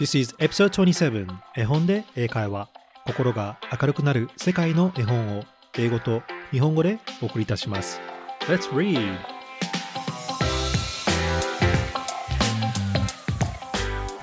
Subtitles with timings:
[0.00, 1.26] This is episode 27
[1.56, 2.70] 絵本で英会話。
[3.04, 5.44] 心が明るくなる世界の絵本を
[5.76, 8.00] 英語と日本語でお送りいたします。
[8.48, 9.18] Let's read!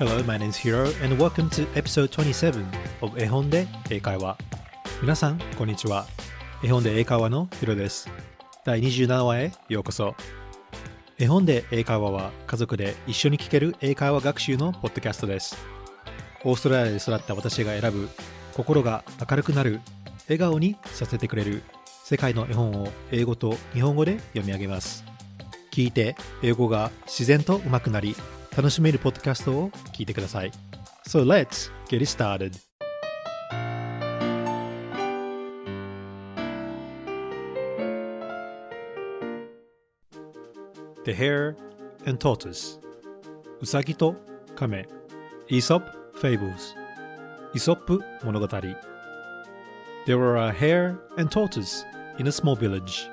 [0.00, 2.64] Hello, my name is Hiro and welcome to episode 27
[3.00, 4.36] of 絵本で英会話。
[5.00, 6.06] 皆さん、こんにちは。
[6.60, 8.10] 絵本で英会話のヒロです。
[8.64, 10.16] 第27話へようこそ
[11.20, 15.56] 絵本で英会話は家族で一緒に聞ける英会話学習のポッドキャストです。
[16.44, 18.08] オーストラリアで育った私が選ぶ
[18.54, 19.80] 心が明るくなる
[20.28, 21.64] 笑顔にさせてくれる
[22.04, 25.04] 世界の絵本を英語と日本語で読み上げます。
[25.72, 28.14] 聞いて英語が自然と上手くなり
[28.56, 30.52] 楽しめるポッドキャストを聞いてください。
[31.04, 32.67] So let's get started.
[41.08, 41.56] The Hare
[42.04, 42.78] and Tortoise
[43.62, 44.14] うさぎと
[44.54, 44.86] 亀
[45.48, 45.82] Aesop
[46.20, 46.74] Fables
[47.54, 48.74] イソップ物語 There
[50.18, 51.86] were a hare and tortoise
[52.18, 53.10] in a small village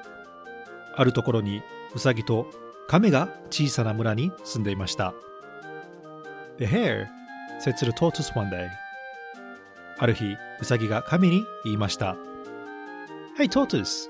[0.98, 1.62] あるところに
[1.96, 2.48] うさぎと
[2.90, 5.14] 亀が小さな村に住んでいました
[6.58, 7.08] The hare
[7.62, 8.68] said to the tortoise one day
[10.00, 12.18] ある日うさぎが亀に言いました
[13.38, 14.10] Hey tortoise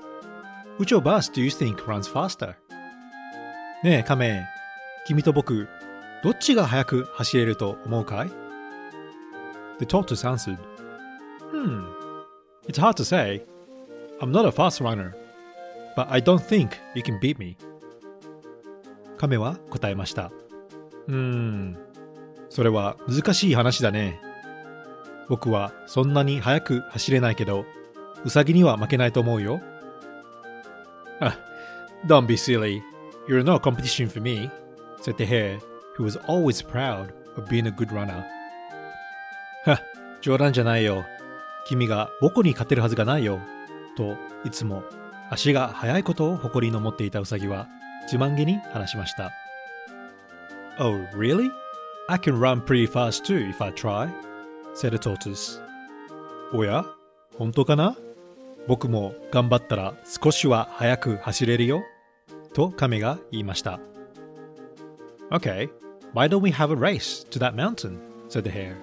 [0.80, 2.56] which of us do you think runs faster?
[3.82, 4.46] ねえ、亀。
[5.06, 5.68] 君と僕、
[6.22, 8.30] どっちが速く走れると思うかい
[9.78, 10.58] ?The tortoise answered,
[11.52, 11.84] Hmm,
[12.66, 13.44] it's hard to say.
[14.20, 15.12] I'm not a fast runner,
[15.94, 17.56] but I don't think you can beat me.
[19.18, 20.32] 亀は答えました。
[21.06, 21.78] うーん、
[22.48, 24.18] それは難しい話だね。
[25.28, 27.66] 僕はそんなに速く走れないけど、
[28.24, 29.60] ウサギには負けないと思うよ。
[31.20, 31.38] あ、
[32.06, 32.80] don't be silly.
[33.28, 34.50] You're no competition for me,
[35.00, 35.58] said the hare,
[35.96, 38.24] who was always proud of being a good runner.
[39.64, 39.80] は、
[40.20, 41.04] 冗談じゃないよ。
[41.66, 43.40] 君が僕に勝てるはずがないよ。
[43.96, 44.84] と、いつも
[45.30, 47.66] 足が速いことを誇りに思っていたウサギは
[48.02, 49.32] 自慢げに話しました。
[50.78, 51.50] Oh, really?
[52.08, 54.08] I can run pretty fast too if I try,
[54.74, 55.60] said the tortoise.
[56.52, 56.84] おや
[57.36, 57.96] 本当かな
[58.68, 61.82] 僕も頑張ったら少しは速く走れるよ。
[62.56, 63.78] と亀が言いました。
[65.30, 65.68] Okay,
[66.14, 67.98] why don't we have a race to that mountain?
[68.30, 68.76] said the hare.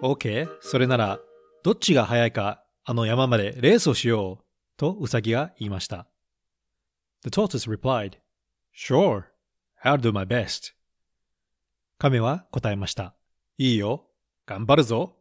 [0.00, 1.20] OK, それなら、
[1.62, 4.44] どっちが速いかあの山までレースをしよう。
[4.78, 6.06] とウサギが言いました。
[7.22, 8.12] The tortoise replied,
[8.74, 9.24] Sure,
[9.84, 10.72] I'll do my best.
[11.98, 13.14] 亀は答えました。
[13.58, 14.06] いいよ、
[14.46, 15.16] 頑張るぞ。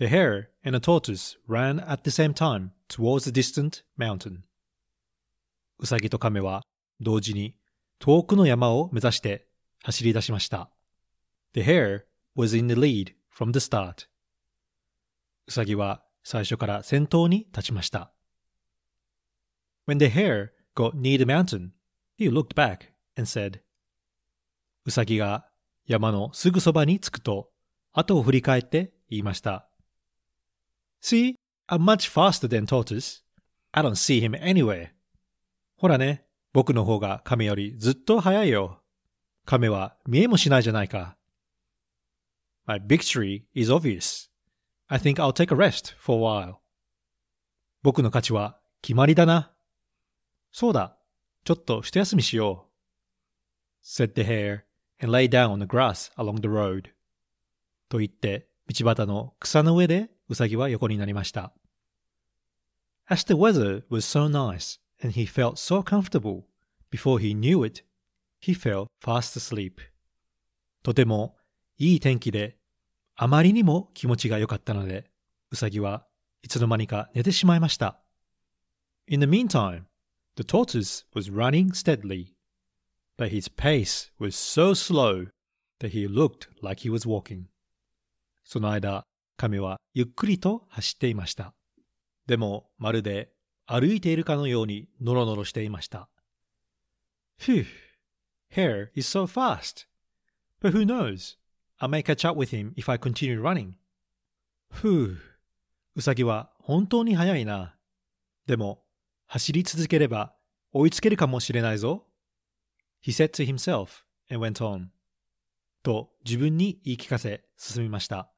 [0.00, 4.45] The hare and the tortoise ran at the same time towards the distant mountain.
[5.78, 6.62] ウサギとカメは
[7.00, 7.54] 同時に
[7.98, 9.46] 遠くの山を目指して
[9.82, 10.70] 走り出しました。
[11.54, 12.02] The hare
[12.36, 14.06] was in the lead from the start.
[15.46, 18.12] ウサギは最初から先頭に立ちました。
[19.86, 21.70] When the hare got near the mountain,
[22.18, 23.60] he looked back and said,
[24.84, 25.46] ウサギが
[25.86, 27.50] 山のすぐそばに着くと、
[27.92, 29.68] 後を振り返って言いました。
[31.00, 31.36] See,
[31.68, 33.22] I'm much faster than tortoise.
[33.72, 34.95] I don't see him anywhere.
[35.76, 38.82] ほらね、僕の方が亀よりずっと早いよ。
[39.44, 41.16] 亀は見えもしないじゃないか。
[42.64, 44.30] My victory is obvious.
[44.88, 46.56] I think I'll take a rest for a while.
[47.82, 49.52] 僕の勝ちは決まりだな。
[50.50, 50.96] そうだ、
[51.44, 52.68] ちょっと一休みしよ
[53.82, 53.86] う。
[53.86, 54.62] said the hare
[55.00, 56.90] and lay down on the grass along the road.
[57.88, 61.52] と言って、道端の草の上でウサギは横になりました。
[63.08, 66.44] As the weather was so nice, and he felt so comfortable.
[66.90, 67.82] Before he knew it,
[68.40, 69.80] he fell fast asleep.
[70.82, 71.36] とても
[71.78, 72.56] いい天気で、
[73.16, 75.10] あまりにも気持ちが良かったので、
[75.50, 76.06] ウサギは
[76.42, 77.98] いつの間にか寝てしまいました。
[79.08, 79.84] In the meantime,
[80.36, 82.34] the tortoise was running steadily,
[83.16, 85.28] but his pace was so slow
[85.80, 87.44] that he looked like he was walking.
[88.44, 89.04] その間、
[89.36, 91.52] 亀はゆっくりと走っていました。
[92.26, 93.30] でも、まるで
[93.66, 96.08] 歩いているかのようにノロノロしていました。
[97.38, 97.66] Phew,
[98.54, 99.86] Hare is so fast.
[100.62, 101.36] But who knows?
[101.78, 103.72] I may catch up with him if I continue running.
[104.70, 105.16] ふう、
[105.94, 107.76] うさぎは本当に速いな。
[108.46, 108.84] でも、
[109.26, 110.34] 走り続ければ
[110.72, 112.06] 追いつけるかもしれないぞ。
[113.02, 114.88] He said to himself and went on.
[115.82, 118.30] と自分に言い聞かせ進みました。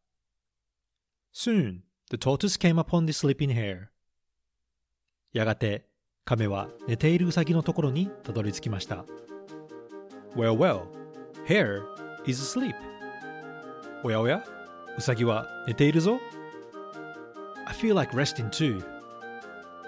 [1.32, 3.88] Soon, the tortoise came upon the sleeping hare.
[5.32, 5.86] やがて
[6.24, 9.04] 亀は寝ているウサギのところにたどり着きました。
[10.36, 10.82] Well, well,
[11.46, 11.82] hare
[12.26, 12.74] is asleep.
[14.04, 14.44] おやおや
[14.96, 16.18] うさぎは寝ているぞ
[17.66, 18.84] I feel like resting too.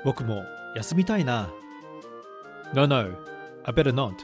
[0.04, 0.44] 僕も
[0.76, 1.50] 休みたいな。
[2.74, 3.16] No, no,
[3.64, 4.14] I better not.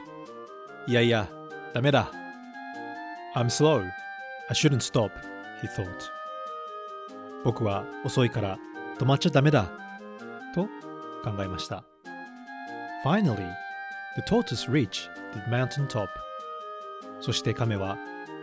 [0.86, 1.28] いやいや、
[1.74, 2.10] ダメだ。
[3.34, 3.82] I'm slow.
[3.82, 5.10] I shouldn't stop,
[5.62, 5.86] he thought.
[7.44, 8.58] 僕は遅いから
[8.98, 9.70] 止まっちゃダメだ。
[10.54, 10.68] と
[11.26, 11.82] 考えました。
[13.04, 13.36] Finally,
[14.14, 16.06] the tortoise reached the mountain top.
[17.20, 17.98] そして亀は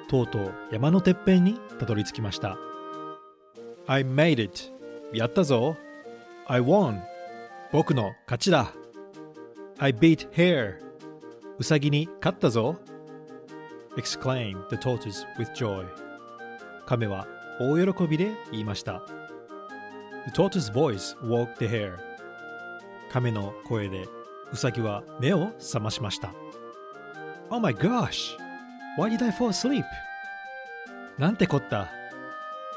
[0.10, 2.58] とうとう山のてっぺんにたどり着きました。
[3.88, 4.72] I made it!
[5.14, 5.78] やったぞ
[6.48, 7.02] !I won!
[7.72, 8.74] 僕の勝ちだ
[9.80, 10.76] !I beat hare!
[11.58, 12.78] うさぎに勝ったぞ
[13.96, 15.86] exclaimed the tortoise with joy.
[16.86, 17.28] 亀は
[17.60, 19.02] 大喜びで言いました。
[20.26, 22.13] The tortoise's voice woke the hare.
[23.14, 24.08] 亀の声で
[24.52, 26.34] うさぎは目を覚ましました。
[27.52, 28.36] Oh my gosh!
[28.98, 29.84] Why did I fall asleep?
[31.20, 31.92] なんてこった。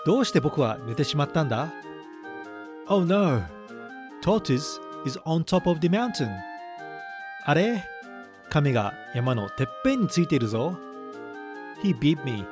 [0.05, 1.73] どうして僕は寝てしまったんだ
[2.87, 3.41] ?Oh no!
[4.23, 6.29] Tortoise is on top of the mountain.
[7.47, 7.83] あれ
[8.50, 10.77] 亀が山のてっぺんについているぞ。
[11.83, 12.44] He beat me.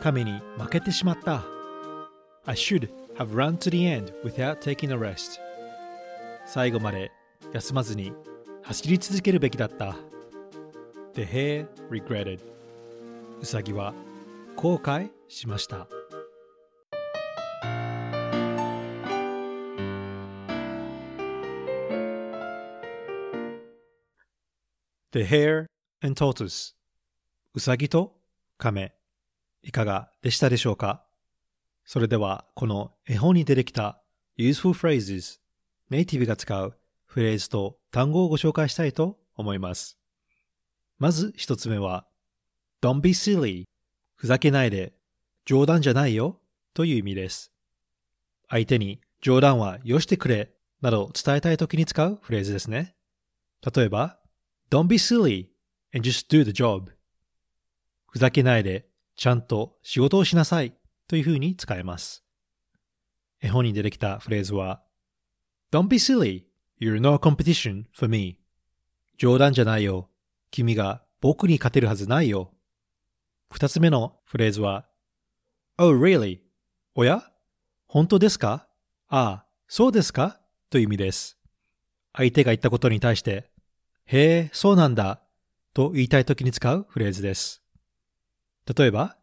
[0.00, 1.42] 亀に負けてしまった。
[2.46, 2.88] I should
[3.18, 5.40] have run to the end without taking a rest.
[6.46, 7.10] 最後まで
[7.54, 8.12] 休まずに
[8.64, 9.94] 走り続けるべきだった。
[11.14, 12.40] The hare regretted.
[13.40, 13.94] うさぎは
[14.56, 15.86] 後悔しました。
[25.12, 25.66] The Hare
[26.02, 26.74] and Tortoise
[27.54, 28.16] うさぎと
[28.58, 28.96] 亀
[29.62, 31.04] いかがでしたでしょうか？
[31.84, 34.02] それではこの絵本に出てきた
[34.36, 35.38] useful phrases
[35.88, 36.76] ネイティブが使う
[37.14, 40.00] フレーズと単語をご紹介したいと思います。
[40.98, 42.08] まず一つ目は
[42.82, 43.66] Don't be silly
[44.16, 44.94] ふざけないで
[45.44, 46.40] 冗談じゃないよ
[46.74, 47.52] という意味です。
[48.48, 52.96] 相手に冗談はよしてくれなど伝えたいときに使うフレーズですね。
[53.72, 54.18] 例えば
[54.68, 55.46] Don't be silly
[55.94, 56.90] and just do the job
[58.10, 60.74] ふざけないでちゃんと仕事をしなさい
[61.06, 62.24] というふうに使えます。
[63.40, 64.82] 絵本に出てきたフレーズは
[65.70, 68.38] Don't be silly, you're no competition for me
[69.16, 70.08] 冗談じゃないよ。
[70.50, 72.52] 君が僕に勝てるはずないよ。
[73.50, 74.86] 二つ目のフレーズは
[75.78, 76.40] Oh really?
[76.94, 77.30] おや？
[77.86, 78.66] 本当ですか？
[79.08, 80.40] ああ、そうですか？
[80.70, 81.38] という意味です。
[82.12, 83.50] 相手が言ったことに対して、
[84.06, 85.20] へえ、そうなんだ
[85.72, 87.62] と言いたいときに使うフレーズです。
[88.76, 89.16] 例えば、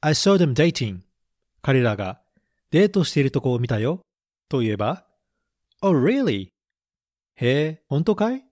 [0.00, 1.00] I saw them dating
[1.62, 2.20] 彼らが
[2.70, 4.00] デートしているとこを見たよ
[4.48, 5.04] と言えば、
[5.80, 6.50] Oh really?
[7.40, 8.44] へえ、本当かい？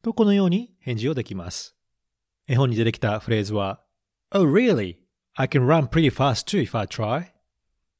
[0.00, 1.76] とこのように返事をできます。
[2.46, 3.80] 絵本に出てきたフレーズは、
[4.30, 4.98] Oh really?
[5.34, 7.32] I can run pretty fast too if I try.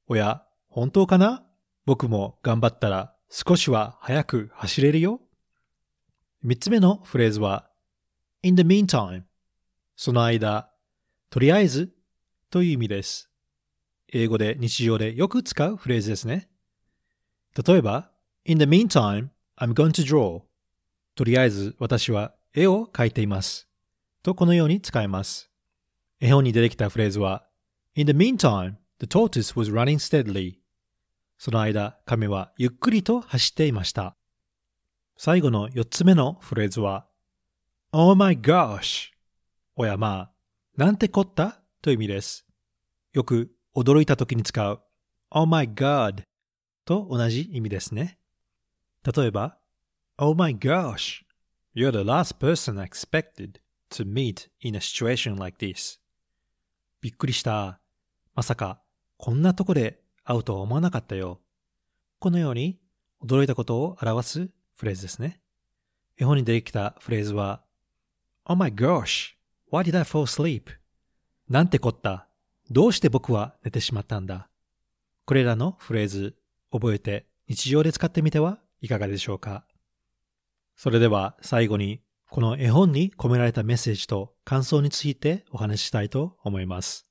[0.07, 1.45] おや、本当かな？
[1.87, 5.21] 僕も頑張ったら少しは早く走れるよ。
[6.45, 7.69] 三つ目のフレーズは、
[8.43, 9.25] in the meantime
[9.97, 10.71] その間、
[11.31, 11.93] とりあえず
[12.51, 13.29] という意味です。
[14.13, 16.49] 英語で日常でよく使うフレーズですね。
[17.67, 18.13] 例えば、
[18.45, 20.43] In the meantime, I'm going to draw.
[21.17, 23.69] とりあえず私は絵を描いています。
[24.23, 25.51] とこのように使えます。
[26.21, 27.45] 絵本に出てきたフレーズは
[27.97, 30.59] In the meantime, the tortoise was running steadily.
[31.39, 34.17] その間、亀はゆっくりと走っていました。
[35.17, 37.07] 最後の四つ目のフレーズは
[37.91, 39.11] Oh my gosh!
[39.75, 40.31] おやまあ、
[40.77, 41.61] なんてこった？
[41.83, 42.47] という意味です。
[43.13, 44.81] よく驚いた時に使う
[45.31, 46.23] Oh my god!
[46.85, 48.19] と同じ意味ですね。
[49.17, 49.57] 例えば
[50.19, 51.23] Oh my gosh!
[51.75, 53.61] You're the last person I expected
[53.91, 55.99] to meet in a situation like this.
[57.01, 57.81] びっくりした。
[58.35, 58.83] まさか、
[59.17, 61.41] こんなとこで会うとは思わなかったよ。
[62.19, 62.79] このように、
[63.23, 65.41] 驚いたことを表すフレーズですね。
[66.19, 67.63] 絵本に出てきたフレーズは、
[68.45, 69.37] Oh my gosh!
[69.71, 70.73] Why did I fall asleep?
[71.49, 72.29] なんてこった。
[72.71, 74.49] どうして僕は寝てしまったんだ?
[75.25, 76.37] これらのフレーズ、
[76.73, 79.65] 覚えて日常で使ってみてはいかがでしょうか？
[80.77, 87.09] それでは最後にこの絵本に込められたメッセージと感想についてお話ししたいと思います。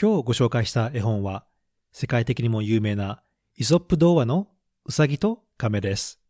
[0.00, 1.44] 今日ご紹介した絵本は
[1.92, 3.22] 世界的にも有名な
[3.56, 4.46] イソップ童話の
[4.84, 6.20] うさぎと亀です。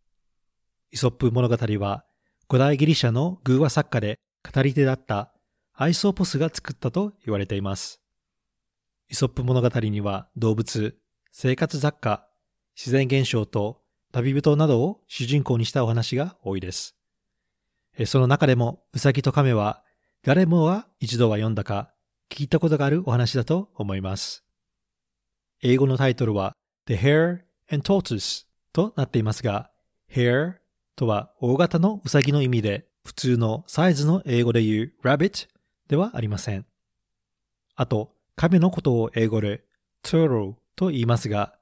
[0.90, 2.04] イソップ物語は
[2.48, 4.18] 古代ギリシャの偶話作家で
[4.50, 5.34] 語り手だった
[5.74, 8.00] アイソーポスが作ったと言われています。
[9.08, 10.96] イソップ物語には動物、
[11.32, 12.26] 生活雑貨、
[12.76, 13.79] 自然現象と
[14.12, 16.96] 旅人などを主人公にしたお話が多いです。
[18.06, 19.82] その中でも、うさぎと亀は、
[20.22, 21.92] 誰もが一度は読んだか、
[22.30, 24.44] 聞いたことがあるお話だと思います。
[25.62, 27.40] 英語のタイトルは The Hare
[27.70, 29.70] and Tortoise となっていますが、
[30.10, 30.54] Hare
[30.96, 35.48] とは大型のウサギの意味で、普通のサイズの英語で言う Rabbit
[35.88, 36.66] ではありません。
[37.74, 39.64] あと、亀のことを英語で
[40.02, 41.54] Turtle と言いますが、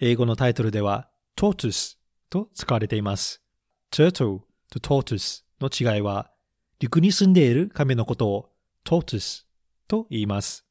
[0.00, 1.96] 英語のタイトルでは Tortoise
[2.30, 3.42] と使われています。
[3.90, 6.30] Turtle と Tortoise の違いは、
[6.78, 8.50] 陸に住んでいる亀のことを
[8.84, 9.44] Tortoise
[9.88, 10.64] と言います。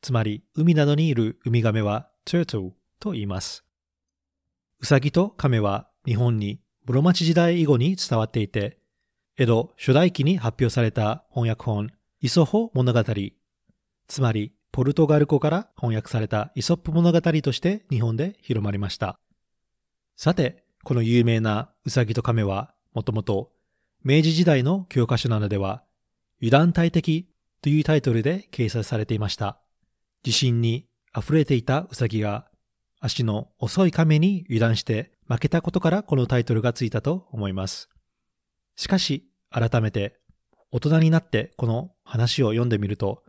[0.00, 3.64] つまり、海などにいるウミガメは Turtle と言います。
[4.80, 8.78] ウサギと亀は日本に室町時代以後に伝わっていて、
[9.36, 13.04] 江戸初代期に発表された翻訳本、イソホ物語、
[14.08, 19.18] つまりポルトガル語から翻訳されたイソップ物語として日本で広まりました。
[20.20, 23.52] さて、この有名なウサギと亀はもともと
[24.02, 25.84] 明治時代の教科書などでは
[26.42, 27.28] 油断大敵
[27.62, 29.60] というタイトルで掲載されていました。
[30.24, 32.48] 地震に溢れていたウサギが
[32.98, 37.88] 足の遅い亀に油断して負けたことからこのタイトルがついたと思います。
[38.74, 40.18] しかし、改めて
[40.72, 43.22] 大人になってこの話を読んでみると、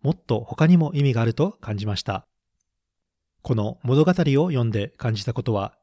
[0.00, 2.26] もっと他にも意味があると感じました。
[3.42, 5.74] この物語を読んで感じたことは、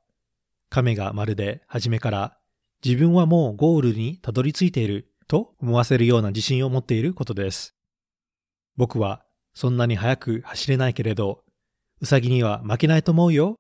[0.70, 2.38] 亀がまるで初めから
[2.84, 7.76] 自分はもうゴールにたどり着いていると思わせるような自信を持っていることです。
[8.76, 11.44] 僕はそんなに速く走れないけれど、
[12.00, 13.56] ウサギには負けないと思うよ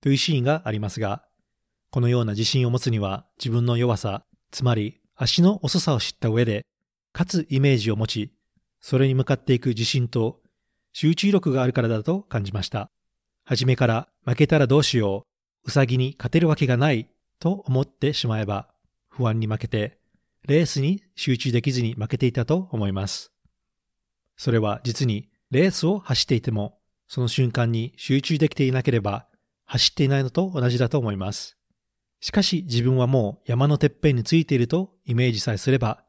[0.00, 1.24] というシーンがありますが、
[1.90, 6.64] このような自信を持つには自分の弱さ、つまり足の遅さを知った上で、
[7.12, 8.32] かつイメージを持ち、
[8.80, 10.40] それに向かっていく自信と
[10.92, 12.90] 集中力があるからだと感じました。
[13.44, 15.35] はじめから負けたらどうしよう
[15.66, 18.68] う、うさぎに勝てるわけがないと思ってしまえば、
[19.08, 19.98] 不安に負けて、
[20.46, 23.32] レースに集中できずに負けていたと思います。
[24.36, 29.26] それは実にレースを走っていても、その瞬間に集中できていなければ、
[29.64, 31.56] 走っていないのと同じだと思います。
[32.20, 36.04] しかし自分はもう山のてっぺんについているとイメージさえすれば、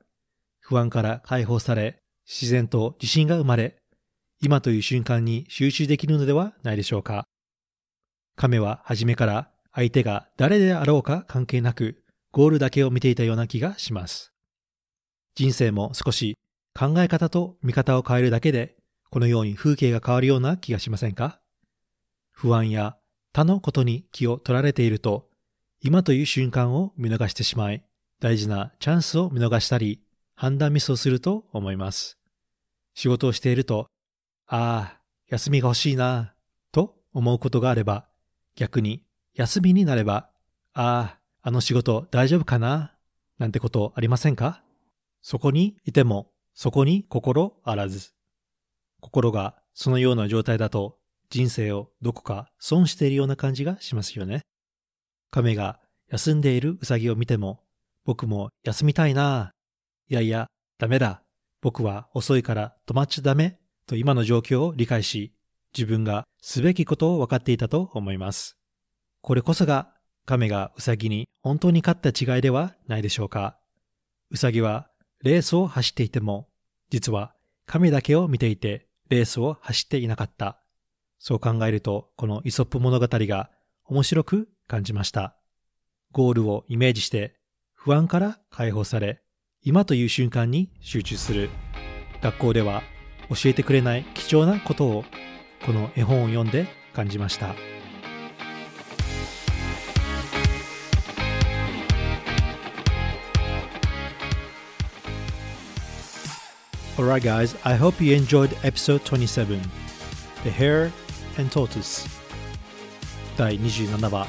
[0.60, 3.78] 不安から解放され、自然と自信が生まれ、
[4.42, 7.26] 今という瞬間に集中できるのではないでしょうか。
[8.38, 14.32] 亀は初めから相手が誰であろうか関係なく、ゴールだけを見ていたような気がします。
[15.34, 16.38] 人生も少し
[16.77, 18.75] 考え方と見方を変えるだけで、
[19.10, 21.39] このように風景が変わるような気がしませんか？
[22.32, 22.96] 不安や
[23.34, 25.29] 他のことに気を取られていると、
[25.82, 27.84] 今という瞬間を見逃してしまい、
[28.20, 30.03] 大事なチャンスを見逃したり、
[30.36, 32.20] 判断ミスをすると思います。
[32.94, 33.88] 仕事をしていると、
[34.46, 36.36] ああ、休みが欲しいな、
[36.72, 38.06] と思うことがあれば、
[38.58, 39.04] 逆に
[39.36, 40.32] 休みになれば、
[40.74, 42.96] ああ、あの仕事大丈夫かな、
[43.38, 44.64] なんてことありませんか？
[45.22, 48.14] そこにいても、そこに心あらず。
[49.00, 50.98] 心がそのような状態だと、
[51.30, 54.42] 人生をどこか損しているような感じがしますよね。
[55.30, 57.64] 亀が休んでいるウサギを見ても、
[58.06, 59.52] 僕も休みたいな。
[60.10, 60.48] いやいや、
[60.80, 61.22] ダメだ。
[61.62, 65.34] 僕は遅いから止まっちゃダメと今の状況を理解し、
[65.77, 68.57] 自分がすべきことを分かっていたと思います。
[69.22, 69.93] これこそが
[70.25, 73.57] 亀がウサギに本当に勝った違いではないでしょうか。
[74.31, 74.89] ウサギは
[75.24, 76.50] レースを走っていても、
[76.89, 77.34] 実は
[77.65, 80.60] 亀だけを見ていてレースを走っていなかった。
[81.19, 83.50] そう考えると、このイソップ物語が
[83.86, 85.38] 面白く感じました。
[86.12, 87.36] ゴールをイメージして
[87.74, 89.22] 不安から解放され、
[89.62, 91.50] 今という瞬間に集中する。
[92.22, 92.81] 学校では
[93.29, 95.05] 教えてくれない貴重なことを
[95.66, 97.56] この絵本を読んで感じました。
[106.98, 109.62] Alright guys, I hope you enjoyed episode 27
[110.44, 110.92] The Hare
[111.38, 112.08] and Tortoise
[113.38, 114.26] 第27話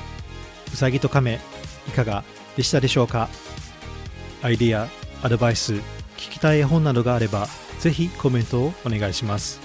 [0.73, 1.41] うさぎと亀
[1.89, 2.25] いかが
[2.57, 3.31] でしたでしょうか？
[4.43, 4.89] アイディア
[5.23, 5.83] アドバイス、聞
[6.33, 9.61] きたい絵本などがあれば、ぜひコメントをお願いします。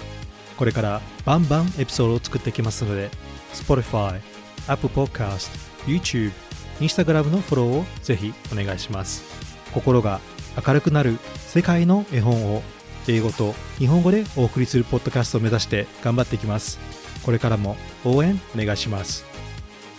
[0.56, 3.10] これからバンバンエピソードを作っていきますので、
[3.52, 4.20] Spotify、
[4.68, 5.50] Apple Podcast、
[5.86, 6.32] YouTube、
[6.80, 9.24] Instagram のフォローをぜひお願いします。
[9.72, 10.20] 心が
[10.66, 12.62] 明るくなる世界の絵本を
[13.08, 16.78] 英語と日本語でお送りするポッドキャストを目指して頑張っていきます。
[17.24, 19.24] これからも応援お願いします。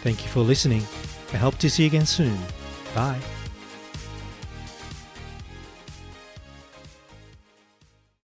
[0.04, 0.84] Thank you for listening.
[1.34, 2.36] I hope to see you again soon.
[2.96, 3.35] Bye.